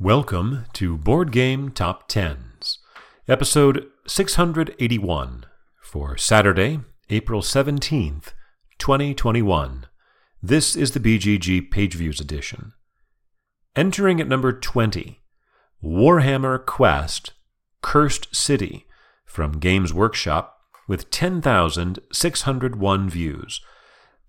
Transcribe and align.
Welcome 0.00 0.66
to 0.74 0.96
Board 0.96 1.32
Game 1.32 1.72
Top 1.72 2.06
Tens, 2.06 2.78
episode 3.26 3.88
681 4.06 5.44
for 5.82 6.16
Saturday, 6.16 6.78
April 7.10 7.42
17th, 7.42 8.32
2021. 8.78 9.86
This 10.40 10.76
is 10.76 10.92
the 10.92 11.00
BGG 11.00 11.72
Page 11.72 11.96
Views 11.96 12.20
edition. 12.20 12.74
Entering 13.74 14.20
at 14.20 14.28
number 14.28 14.52
20, 14.52 15.20
Warhammer 15.82 16.64
Quest 16.64 17.32
Cursed 17.82 18.32
City 18.32 18.86
from 19.26 19.58
Games 19.58 19.92
Workshop 19.92 20.60
with 20.86 21.10
10,601 21.10 23.10
views. 23.10 23.60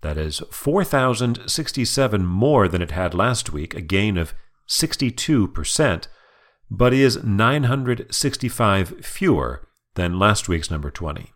That 0.00 0.18
is 0.18 0.42
4,067 0.50 2.26
more 2.26 2.66
than 2.66 2.82
it 2.82 2.90
had 2.90 3.14
last 3.14 3.52
week, 3.52 3.72
a 3.74 3.80
gain 3.80 4.18
of 4.18 4.34
62%, 4.70 6.06
but 6.70 6.94
is 6.94 7.22
965 7.24 9.04
fewer 9.04 9.68
than 9.96 10.18
last 10.18 10.48
week's 10.48 10.70
number 10.70 10.90
20. 10.90 11.32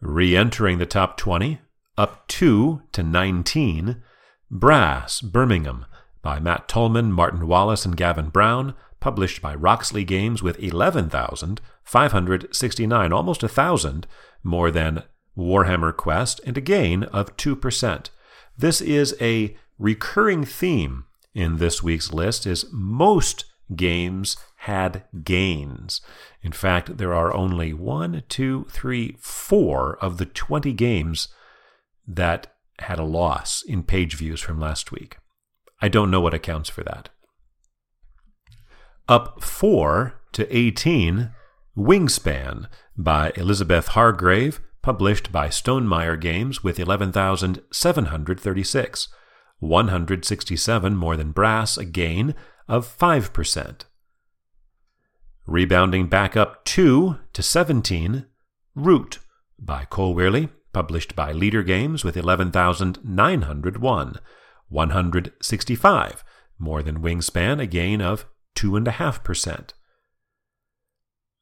Re 0.00 0.36
entering 0.36 0.78
the 0.78 0.86
top 0.86 1.16
20, 1.16 1.58
up 1.96 2.28
2 2.28 2.82
to 2.92 3.02
19, 3.02 4.02
Brass, 4.50 5.22
Birmingham, 5.22 5.86
by 6.22 6.38
Matt 6.38 6.68
Tolman, 6.68 7.10
Martin 7.10 7.48
Wallace, 7.48 7.86
and 7.86 7.96
Gavin 7.96 8.28
Brown, 8.28 8.74
published 9.00 9.40
by 9.40 9.54
Roxley 9.54 10.04
Games 10.04 10.42
with 10.42 10.62
11,569, 10.62 13.12
almost 13.12 13.42
a 13.42 13.48
thousand 13.48 14.06
more 14.44 14.70
than 14.70 15.04
Warhammer 15.36 15.96
Quest, 15.96 16.42
and 16.44 16.58
a 16.58 16.60
gain 16.60 17.04
of 17.04 17.34
2%. 17.36 18.10
This 18.58 18.82
is 18.82 19.16
a 19.20 19.56
recurring 19.78 20.44
theme 20.44 21.04
in 21.36 21.58
this 21.58 21.82
week's 21.82 22.14
list 22.14 22.46
is 22.46 22.64
most 22.72 23.44
games 23.74 24.38
had 24.60 25.04
gains. 25.22 26.00
In 26.42 26.52
fact, 26.52 26.96
there 26.96 27.12
are 27.12 27.34
only 27.34 27.74
one, 27.74 28.22
two, 28.28 28.64
three, 28.70 29.18
four 29.20 29.98
of 30.00 30.16
the 30.16 30.24
20 30.24 30.72
games 30.72 31.28
that 32.08 32.54
had 32.78 32.98
a 32.98 33.04
loss 33.04 33.62
in 33.62 33.82
page 33.82 34.16
views 34.16 34.40
from 34.40 34.58
last 34.58 34.92
week. 34.92 35.18
I 35.82 35.88
don't 35.88 36.10
know 36.10 36.22
what 36.22 36.32
accounts 36.32 36.70
for 36.70 36.82
that. 36.84 37.10
Up 39.08 39.44
4 39.44 40.14
to 40.32 40.56
18, 40.56 41.30
Wingspan 41.76 42.66
by 42.96 43.30
Elizabeth 43.36 43.88
Hargrave, 43.88 44.62
published 44.80 45.30
by 45.30 45.48
Stonemaier 45.48 46.18
Games 46.18 46.64
with 46.64 46.80
11,736. 46.80 49.08
167 49.58 50.96
more 50.96 51.16
than 51.16 51.32
brass, 51.32 51.76
a 51.76 51.84
gain 51.84 52.34
of 52.68 52.86
5%. 52.86 53.82
Rebounding 55.46 56.08
back 56.08 56.36
up 56.36 56.64
2 56.64 57.16
to 57.32 57.42
17, 57.42 58.26
Root 58.74 59.18
by 59.58 59.84
Cole 59.84 60.14
Wehrle, 60.14 60.50
published 60.72 61.16
by 61.16 61.32
Leder 61.32 61.64
Games 61.64 62.04
with 62.04 62.16
11,901, 62.16 64.16
165 64.68 66.24
more 66.58 66.82
than 66.82 67.00
Wingspan, 67.00 67.60
a 67.60 67.66
gain 67.66 68.00
of 68.00 68.26
2.5%. 68.56 69.70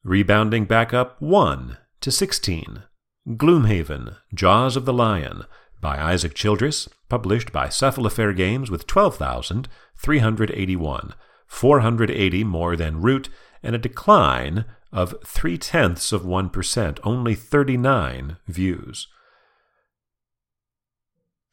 Rebounding 0.03 0.65
back 0.65 0.93
up 0.93 1.19
1 1.21 1.77
to 2.01 2.11
16, 2.11 2.83
Gloomhaven, 3.29 4.17
Jaws 4.33 4.77
of 4.77 4.85
the 4.85 4.93
Lion, 4.93 5.45
by 5.81 5.97
Isaac 5.97 6.33
Childress, 6.33 6.87
published 7.09 7.51
by 7.51 7.67
Cephalofair 7.67 8.35
Games 8.35 8.71
with 8.71 8.87
12,381, 8.87 11.13
480 11.47 12.43
more 12.43 12.75
than 12.75 13.01
Root, 13.01 13.29
and 13.61 13.75
a 13.75 13.79
decline 13.79 14.65
of 14.91 15.15
three 15.25 15.57
tenths 15.57 16.11
of 16.11 16.23
1%, 16.23 16.99
only 17.03 17.35
39 17.35 18.37
views. 18.47 19.07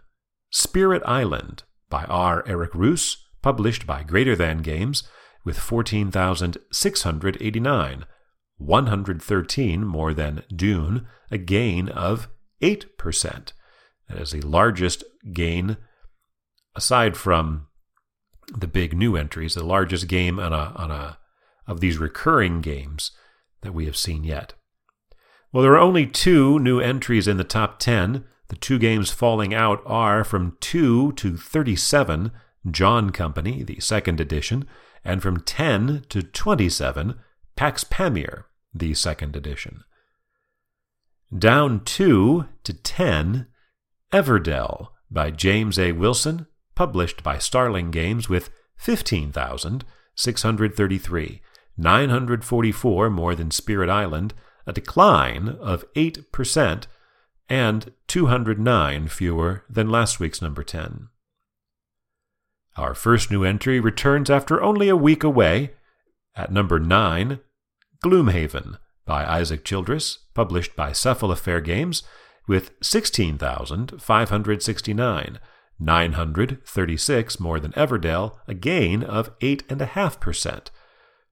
Spirit 0.51 1.03
Island 1.05 1.65
by 1.91 2.05
R. 2.05 2.45
Eric 2.47 2.71
Reuss, 2.73 3.17
published 3.43 3.85
by 3.87 4.05
Greater 4.05 4.37
Than 4.37 4.59
Games, 4.59 5.03
with 5.45 5.59
14,689, 5.59 8.05
113 8.59 9.85
more 9.85 10.15
than 10.15 10.45
Dune, 10.55 11.09
a 11.31 11.39
gain 11.39 11.89
of 11.89 12.29
8%. 12.61 13.53
That 14.09 14.19
is 14.19 14.33
the 14.33 14.43
largest 14.43 15.05
gain, 15.33 15.77
aside 16.75 17.17
from 17.17 17.68
the 18.57 18.67
big 18.67 18.97
new 18.97 19.17
entries, 19.17 19.55
the 19.55 19.65
largest 19.65 20.09
game 20.09 20.39
on 20.39 20.53
a, 20.53 20.73
on 20.77 20.91
a 20.91 21.19
of 21.67 21.81
these 21.81 21.99
recurring 21.99 22.61
games 22.61 23.13
that 23.61 23.75
we 23.75 23.85
have 23.85 23.97
seen 23.97 24.25
yet. 24.25 24.55
Well, 25.53 25.63
there 25.63 25.75
are 25.75 25.79
only 25.79 26.07
two 26.07 26.59
new 26.59 26.81
entries 26.81 27.29
in 27.29 27.37
the 27.37 27.45
top 27.45 27.79
10. 27.79 28.25
The 28.49 28.57
two 28.57 28.79
games 28.79 29.11
falling 29.11 29.55
out 29.55 29.83
are 29.87 30.25
from 30.25 30.57
2 30.61 31.13
to 31.13 31.37
37, 31.37 32.33
John 32.71 33.11
Company, 33.11 33.63
the 33.63 33.81
second 33.81 34.21
edition, 34.21 34.67
and 35.05 35.23
from 35.23 35.41
10 35.41 36.05
to 36.09 36.23
27, 36.23 37.19
Pax 37.57 37.85
Pamir, 37.85 38.47
the 38.75 38.95
second 38.95 39.37
edition. 39.37 39.85
Down 41.37 41.85
2 41.85 42.47
to 42.65 42.73
10, 42.73 43.47
Everdell 44.13 44.89
by 45.11 45.31
James 45.31 45.79
A. 45.79 45.93
Wilson, 45.93 46.47
published 46.79 47.23
by 47.25 47.37
Starling 47.39 47.91
Games 47.91 48.29
with 48.29 48.51
15,633, 48.77 51.41
944 51.77 53.11
more 53.11 53.35
than 53.35 53.51
Spirit 53.51 53.91
Island, 53.91 54.33
a 54.65 54.73
decline 54.73 55.49
of 55.61 55.85
8%, 55.95 56.85
and 57.49 57.93
209 58.07 59.09
fewer 59.09 59.65
than 59.69 59.91
last 59.91 60.21
week's 60.21 60.41
number 60.41 60.63
10. 60.63 61.09
Our 62.77 62.95
first 62.95 63.29
new 63.29 63.43
entry 63.43 63.81
returns 63.81 64.31
after 64.31 64.63
only 64.63 64.89
a 64.89 64.95
week 64.95 65.25
away. 65.25 65.73
At 66.37 66.53
number 66.53 66.79
9, 66.79 67.41
Gloomhaven 68.05 68.79
by 69.05 69.27
Isaac 69.27 69.65
Childress, 69.65 70.19
published 70.33 70.77
by 70.77 70.93
Cephalofair 70.93 71.65
Games, 71.65 72.05
with 72.47 72.71
16,569, 72.81 75.41
936 75.81 77.41
more 77.41 77.61
than 77.61 77.73
Everdell, 77.73 78.39
a 78.47 78.55
gain 78.55 79.03
of 79.03 79.39
8.5%. 79.39 80.69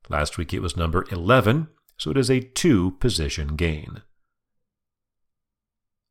Last 0.09 0.39
week 0.39 0.55
it 0.55 0.61
was 0.61 0.77
number 0.77 1.05
11, 1.11 1.69
so 1.97 2.11
it 2.11 2.17
is 2.17 2.31
a 2.31 2.41
two 2.41 2.93
position 2.93 3.57
gain. 3.57 4.03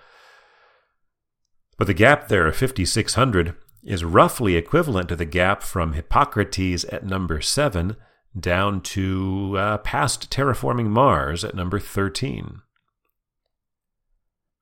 But 1.78 1.88
the 1.88 1.94
gap 1.94 2.30
there 2.30 2.48
of 2.48 2.56
5,600 2.56 3.56
is 3.84 4.06
roughly 4.06 4.56
equivalent 4.56 5.10
to 5.10 5.16
the 5.16 5.26
gap 5.26 5.62
from 5.62 5.94
Hippocrates 5.94 6.86
at 6.86 7.06
number 7.06 7.42
7 7.42 7.98
down 8.38 8.82
to 8.82 9.56
uh, 9.58 9.78
past 9.80 10.32
terraforming 10.32 10.88
Mars 10.88 11.44
at 11.44 11.56
number 11.56 11.80
13. 11.80 12.62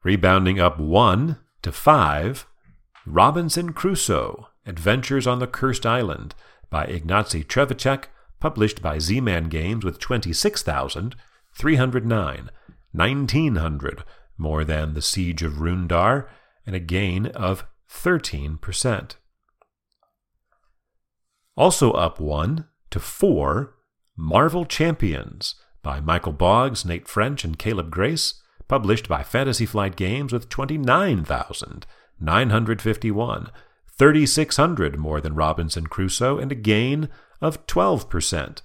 Rebounding 0.03 0.59
up 0.59 0.79
1 0.79 1.37
to 1.61 1.71
5, 1.71 2.47
Robinson 3.05 3.73
Crusoe 3.73 4.47
Adventures 4.65 5.27
on 5.27 5.39
the 5.39 5.47
Cursed 5.47 5.85
Island 5.85 6.33
by 6.69 6.85
Ignacy 6.85 7.45
Trzewiczek, 7.45 8.05
published 8.39 8.81
by 8.81 8.97
Z 8.97 9.19
Man 9.19 9.49
Games 9.49 9.83
with 9.83 9.99
26,309, 9.99 12.49
1,900 12.93 14.03
more 14.37 14.63
than 14.63 14.93
The 14.93 15.01
Siege 15.01 15.43
of 15.43 15.59
Runedar, 15.59 16.29
and 16.65 16.77
a 16.77 16.79
gain 16.79 17.25
of 17.27 17.65
13%. 17.91 19.15
Also 21.55 21.91
up 21.91 22.19
1 22.19 22.67
to 22.89 22.99
4, 22.99 23.75
Marvel 24.15 24.65
Champions 24.65 25.53
by 25.81 25.99
Michael 25.99 26.31
Boggs, 26.31 26.85
Nate 26.85 27.07
French, 27.07 27.43
and 27.43 27.59
Caleb 27.59 27.91
Grace, 27.91 28.41
published 28.67 29.07
by 29.09 29.23
Fantasy 29.23 29.65
Flight 29.65 29.97
Games 29.97 30.31
with 30.31 30.47
29,951, 32.23 33.51
3,600 33.97 34.97
more 34.97 35.19
than 35.19 35.35
Robinson 35.35 35.87
Crusoe, 35.87 36.39
and 36.39 36.51
a 36.51 36.55
gain 36.55 37.09
of 37.41 37.67
12%. 37.67 38.61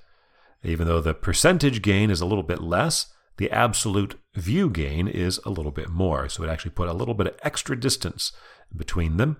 Even 0.62 0.87
though 0.87 1.00
the 1.00 1.14
percentage 1.14 1.82
gain 1.82 2.10
is 2.10 2.20
a 2.20 2.26
little 2.26 2.44
bit 2.44 2.60
less, 2.60 3.12
the 3.37 3.50
absolute 3.50 4.19
view 4.34 4.70
gain 4.70 5.08
is 5.08 5.40
a 5.44 5.50
little 5.50 5.72
bit 5.72 5.88
more. 5.88 6.28
So 6.28 6.44
it 6.44 6.50
actually 6.50 6.70
put 6.70 6.88
a 6.88 6.93
little 6.93 7.14
bit 7.14 7.26
of 7.26 7.38
extra 7.43 7.78
distance 7.78 8.32
between 8.75 9.16
them. 9.16 9.38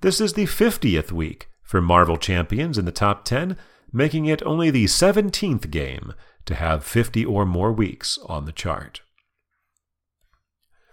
This 0.00 0.20
is 0.20 0.32
the 0.32 0.46
50th 0.46 1.12
week 1.12 1.48
for 1.62 1.80
Marvel 1.80 2.16
Champions 2.16 2.78
in 2.78 2.84
the 2.84 2.92
top 2.92 3.24
10, 3.24 3.56
making 3.92 4.26
it 4.26 4.42
only 4.42 4.70
the 4.70 4.84
17th 4.86 5.70
game 5.70 6.14
to 6.46 6.54
have 6.54 6.84
50 6.84 7.24
or 7.24 7.46
more 7.46 7.72
weeks 7.72 8.18
on 8.26 8.44
the 8.44 8.52
chart. 8.52 9.02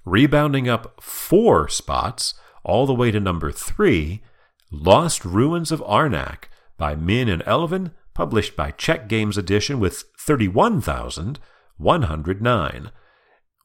Rebounding 0.05 0.69
up 0.69 1.01
four 1.01 1.67
spots 1.67 2.33
all 2.63 2.85
the 2.85 2.93
way 2.93 3.11
to 3.11 3.19
number 3.19 3.51
three 3.51 4.21
Lost 4.71 5.25
Ruins 5.25 5.71
of 5.71 5.81
Arnak 5.81 6.43
by 6.77 6.93
Min 6.95 7.27
and 7.27 7.43
Elwen, 7.45 7.91
published 8.13 8.55
by 8.55 8.69
Czech 8.71 9.07
Games 9.07 9.37
Edition 9.37 9.79
with 9.79 10.03
31,109. 10.19 12.91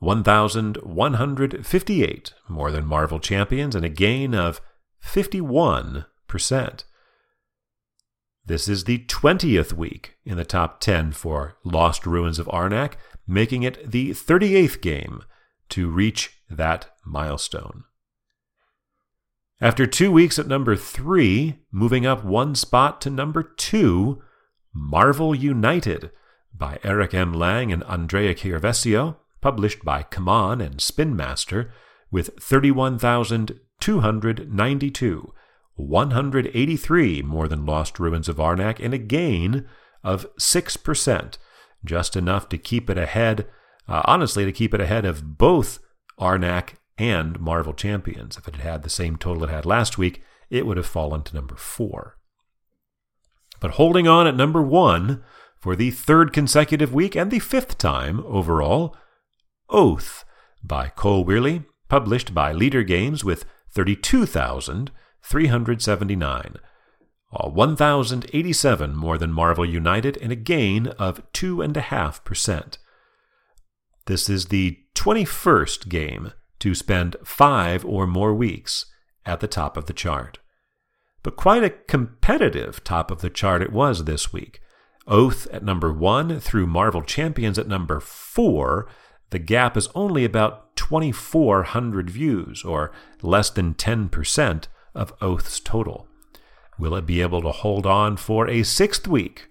1,158 0.01 2.35
more 2.49 2.71
than 2.71 2.85
Marvel 2.85 3.19
Champions 3.19 3.75
and 3.75 3.85
a 3.85 3.89
gain 3.89 4.35
of 4.35 4.61
51%. 5.03 6.05
This 8.47 8.69
is 8.69 8.85
the 8.85 8.99
20th 8.99 9.73
week 9.73 10.19
in 10.25 10.37
the 10.37 10.45
top 10.45 10.81
10 10.81 11.13
for 11.13 11.57
Lost 11.65 12.07
Ruins 12.07 12.39
of 12.39 12.47
Arnak, 12.49 12.97
making 13.27 13.63
it 13.63 13.91
the 13.91 14.11
38th 14.11 14.83
game 14.83 15.23
to 15.71 15.89
reach 15.89 16.43
that 16.51 16.91
milestone. 17.07 17.85
After 19.61 19.87
two 19.87 20.11
weeks 20.11 20.37
at 20.39 20.49
number 20.49 20.75
three, 20.75 21.61
moving 21.71 22.05
up 22.05 22.25
one 22.25 22.57
spot 22.57 23.01
to 23.03 23.11
number 23.11 23.43
two, 23.43 24.21
Marvel 24.75 25.35
United 25.35 26.11
by 26.53 26.79
Eric 26.83 27.15
M. 27.15 27.33
Lang 27.33 27.73
and 27.73 27.85
Andrea 27.85 28.35
Chiarvesio, 28.35 29.17
published 29.41 29.85
by 29.85 30.03
CMON 30.03 30.61
and 30.65 30.81
Spin 30.81 31.15
Master, 31.15 31.73
with 32.11 32.31
31,292, 32.41 35.33
183 35.77 37.23
more 37.23 37.49
than 37.49 37.67
Lost 37.67 38.01
Ruins 38.01 38.29
of 38.29 38.37
Arnak, 38.37 38.85
and 38.85 38.93
a 38.93 38.99
gain 38.99 39.69
of 40.03 40.27
6%, 40.37 41.39
just 41.85 42.17
enough 42.17 42.49
to 42.49 42.59
keep 42.59 42.91
it 42.91 42.99
ahead, 42.99 43.47
uh, 43.89 44.03
honestly, 44.05 44.45
to 44.45 44.53
keep 44.53 44.75
it 44.75 44.81
ahead 44.81 45.05
of 45.05 45.39
both 45.39 45.79
Arnak 46.19 46.71
and 46.99 47.41
Marvel 47.41 47.73
Champions. 47.73 48.37
If 48.37 48.47
it 48.49 48.57
had 48.57 48.65
had 48.65 48.83
the 48.83 48.91
same 48.91 49.17
total 49.17 49.45
it 49.45 49.51
had 49.51 49.67
last 49.67 49.99
week, 49.99 50.23
it 50.51 50.67
would 50.67 50.77
have 50.77 50.87
fallen 50.87 51.23
to 51.23 51.35
number 51.35 51.57
four. 51.57 52.19
But 53.61 53.73
holding 53.73 54.07
on 54.07 54.27
at 54.27 54.37
number 54.37 54.63
one 54.63 55.25
for 55.59 55.75
the 55.75 55.91
third 55.91 56.33
consecutive 56.33 56.93
week 56.93 57.17
and 57.17 57.31
the 57.31 57.39
fifth 57.39 57.79
time 57.79 58.23
overall, 58.27 58.95
Oath 59.71 60.25
by 60.63 60.89
Cole 60.89 61.25
Wehrle, 61.25 61.65
published 61.89 62.35
by 62.35 62.53
Leder 62.53 62.87
Games 62.87 63.25
with 63.25 63.47
32,379. 63.71 66.57
1,087 67.31 68.95
more 68.95 69.19
than 69.19 69.33
Marvel 69.33 69.65
United 69.65 70.17
and 70.19 70.31
a 70.31 70.37
gain 70.37 70.87
of 70.87 71.21
2.5%. 71.33 72.79
This 74.07 74.29
is 74.29 74.47
the 74.47 74.79
21st 74.95 75.89
game 75.89 76.33
to 76.65 76.75
spend 76.75 77.15
five 77.23 77.85
or 77.85 78.07
more 78.07 78.33
weeks 78.33 78.87
at 79.27 79.41
the 79.41 79.47
top 79.47 79.77
of 79.77 79.85
the 79.85 79.93
chart. 79.93 80.39
But 81.23 81.37
quite 81.37 81.63
a 81.63 81.69
competitive 81.69 82.83
top 82.83 83.11
of 83.11 83.21
the 83.21 83.29
chart 83.29 83.61
it 83.61 83.71
was 83.71 84.05
this 84.05 84.33
week. 84.33 84.61
Oath 85.07 85.47
at 85.53 85.63
number 85.63 85.93
one 85.93 86.41
through 86.41 86.67
Marvel 86.67 87.03
Champions 87.03 87.59
at 87.59 87.69
number 87.69 88.01
four. 88.01 88.89
The 89.29 89.39
gap 89.39 89.77
is 89.77 89.91
only 89.95 90.25
about 90.25 90.75
2,400 90.77 92.09
views, 92.09 92.65
or 92.65 92.93
less 93.21 93.51
than 93.51 93.75
10% 93.75 94.65
of 94.95 95.13
Oath's 95.21 95.61
total. 95.61 96.09
Will 96.79 96.95
it 96.95 97.05
be 97.05 97.21
able 97.21 97.43
to 97.43 97.51
hold 97.51 97.85
on 97.85 98.17
for 98.17 98.49
a 98.49 98.63
sixth 98.63 99.07
week? 99.07 99.49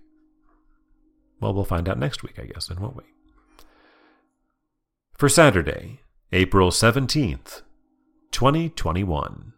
Well, 1.39 1.53
we'll 1.53 1.63
find 1.63 1.87
out 1.87 1.99
next 1.99 2.23
week, 2.23 2.39
I 2.39 2.45
guess, 2.45 2.69
then, 2.69 2.81
won't 2.81 2.95
we? 2.95 3.03
For 5.15 5.29
Saturday, 5.29 5.99
April 6.35 6.71
17th, 6.71 7.61
2021. 8.31 9.52